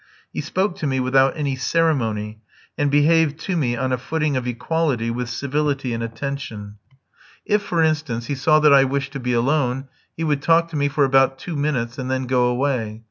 [0.33, 2.41] He spoke to me without any ceremony,
[2.75, 6.77] and behaved to me on a footing of equality with civility and attention.
[7.45, 10.75] If, for instance, he saw that I wished to be alone, he would talk to
[10.75, 12.99] me for about two minutes and then go away.